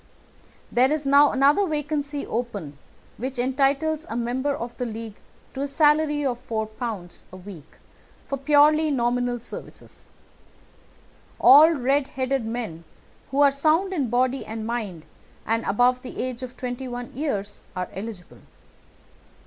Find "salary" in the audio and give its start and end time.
5.67-6.25